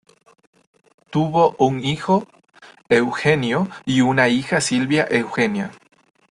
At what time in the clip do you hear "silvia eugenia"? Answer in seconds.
4.59-5.69